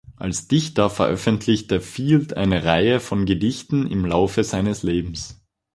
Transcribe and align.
Als 0.15 0.47
Dichter 0.47 0.89
veröffentlichte 0.89 1.79
Field 1.79 2.35
eine 2.35 2.65
Reihe 2.65 2.99
von 2.99 3.27
Gedichten 3.27 3.85
im 3.85 4.03
Laufe 4.03 4.43
seines 4.43 4.81
Lebens. 4.81 5.45